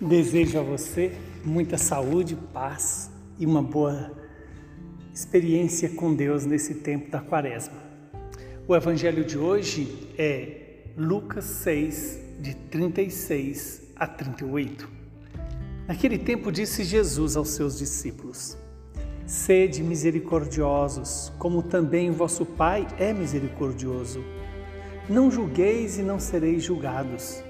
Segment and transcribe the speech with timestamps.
[0.00, 1.12] Desejo a você
[1.44, 4.10] muita saúde, paz e uma boa
[5.12, 7.76] experiência com Deus nesse tempo da quaresma.
[8.66, 14.88] O evangelho de hoje é Lucas 6, de 36 a 38.
[15.86, 18.56] Naquele tempo disse Jesus aos seus discípulos:
[19.26, 24.24] Sede misericordiosos, como também vosso Pai é misericordioso.
[25.10, 27.49] Não julgueis e não sereis julgados.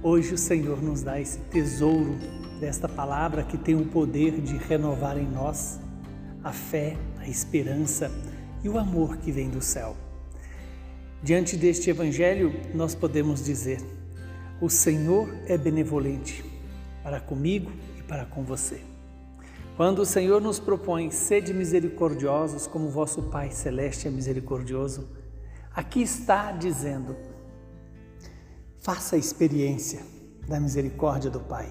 [0.00, 2.16] Hoje o Senhor nos dá esse tesouro
[2.60, 5.80] desta palavra que tem o poder de renovar em nós
[6.44, 8.08] a fé, a esperança
[8.62, 9.96] e o amor que vem do céu.
[11.20, 13.80] Diante deste evangelho, nós podemos dizer:
[14.60, 16.44] O Senhor é benevolente
[17.02, 18.80] para comigo e para com você.
[19.76, 25.08] Quando o Senhor nos propõe sede misericordiosos como vosso Pai celeste é misericordioso,
[25.74, 27.16] aqui está dizendo:
[28.88, 30.00] Faça a experiência
[30.48, 31.70] da misericórdia do Pai.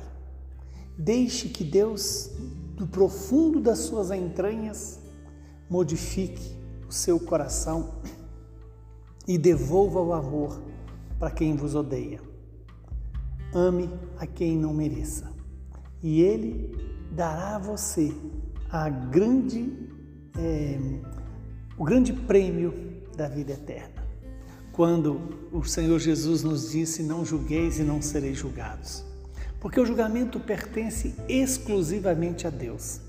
[0.96, 2.30] Deixe que Deus,
[2.76, 5.00] do profundo das suas entranhas,
[5.68, 6.56] modifique
[6.88, 7.96] o seu coração
[9.28, 10.62] e devolva o amor
[11.18, 12.22] para quem vos odeia.
[13.52, 15.34] Ame a quem não mereça,
[16.04, 16.70] e Ele
[17.14, 18.14] dará a você
[18.70, 19.90] a grande,
[20.38, 20.78] é,
[21.80, 24.07] o grande prêmio da vida eterna
[24.78, 29.04] quando o Senhor Jesus nos disse: Não julgueis e não sereis julgados.
[29.60, 33.02] Porque o julgamento pertence exclusivamente a Deus.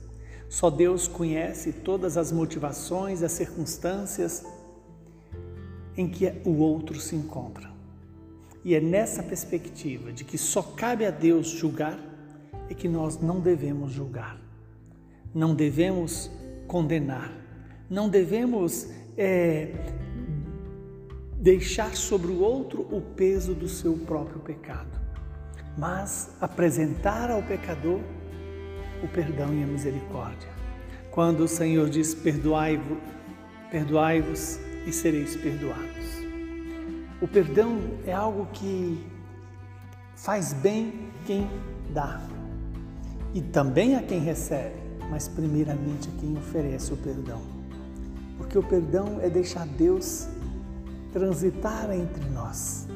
[0.48, 4.46] Só Deus conhece todas as motivações, as circunstâncias
[5.94, 7.70] em que o outro se encontra.
[8.64, 11.98] E é nessa perspectiva de que só cabe a Deus julgar
[12.70, 14.40] é que nós não devemos julgar,
[15.34, 16.30] não devemos
[16.66, 17.30] condenar,
[17.90, 19.72] não devemos é,
[21.40, 25.00] deixar sobre o outro o peso do seu próprio pecado,
[25.76, 28.00] mas apresentar ao pecador
[29.02, 30.48] o perdão e a misericórdia.
[31.12, 32.98] Quando o Senhor diz: Perdoai-vos,
[33.70, 36.18] perdoai-vos e sereis perdoados.
[37.20, 39.04] O perdão é algo que
[40.16, 41.48] faz bem quem
[41.92, 42.20] dá
[43.34, 44.74] e também a quem recebe,
[45.10, 47.40] mas primeiramente a quem oferece o perdão.
[48.36, 50.28] Porque o perdão é deixar Deus
[51.12, 52.86] transitar entre nós,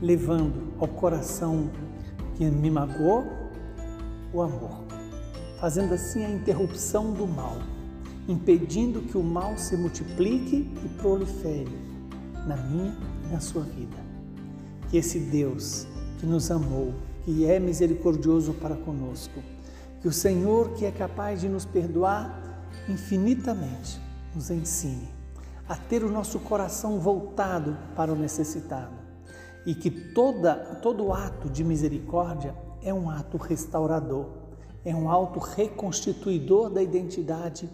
[0.00, 1.70] levando ao coração
[2.34, 3.24] que me magoou
[4.32, 4.84] o amor,
[5.60, 7.56] fazendo assim a interrupção do mal,
[8.26, 11.78] impedindo que o mal se multiplique e prolifere
[12.46, 13.96] na minha e na sua vida.
[14.90, 15.86] Que esse Deus
[16.18, 16.94] que nos amou,
[17.24, 19.42] que é misericordioso para conosco,
[20.00, 22.42] que o Senhor que é capaz de nos perdoar
[22.88, 24.00] infinitamente,
[24.34, 25.13] nos ensine
[25.68, 29.04] a ter o nosso coração voltado para o necessitado
[29.66, 34.26] e que toda, todo ato de misericórdia é um ato restaurador,
[34.84, 37.70] é um ato reconstituidor da identidade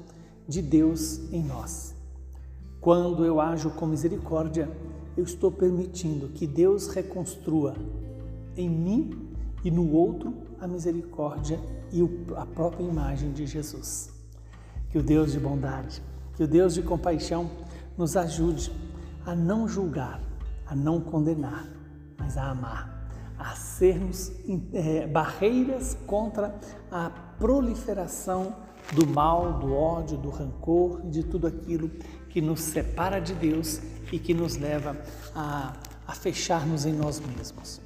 [0.47, 1.95] de Deus em nós.
[2.81, 4.71] Quando eu ajo com misericórdia,
[5.17, 7.75] eu estou permitindo que Deus reconstrua
[8.57, 9.29] em mim
[9.65, 11.59] e no outro a misericórdia
[11.93, 12.01] e
[12.37, 14.11] a própria imagem de Jesus.
[14.89, 16.03] Que o Deus de bondade,
[16.37, 17.51] que o Deus de compaixão
[18.01, 18.73] nos ajude
[19.27, 20.23] a não julgar,
[20.67, 21.69] a não condenar,
[22.19, 24.33] mas a amar, a sermos
[24.73, 26.59] é, barreiras contra
[26.91, 28.57] a proliferação
[28.95, 31.91] do mal, do ódio, do rancor e de tudo aquilo
[32.31, 34.97] que nos separa de Deus e que nos leva
[35.35, 35.75] a,
[36.07, 37.83] a fechar-nos em nós mesmos.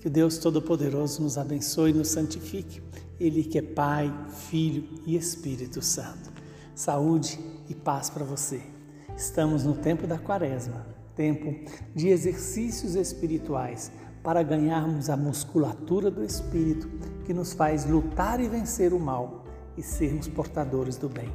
[0.00, 2.82] Que o Deus Todo-Poderoso nos abençoe e nos santifique,
[3.20, 6.32] Ele que é Pai, Filho e Espírito Santo.
[6.74, 7.38] Saúde
[7.68, 8.81] e paz para você.
[9.16, 11.54] Estamos no tempo da quaresma, tempo
[11.94, 13.92] de exercícios espirituais
[14.22, 16.88] para ganharmos a musculatura do espírito
[17.24, 19.44] que nos faz lutar e vencer o mal
[19.76, 21.30] e sermos portadores do bem.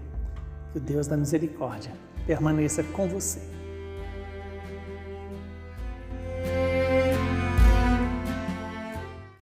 [0.71, 1.91] Que o Deus da misericórdia
[2.25, 3.41] permaneça com você